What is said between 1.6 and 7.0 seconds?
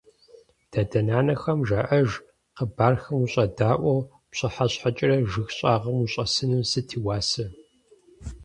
жаӀэж хъыбархэм ущӀэдэӀуу пщыхьэщхьэкӀэрэ жыг щӀагъым ущӀэсыну сыт и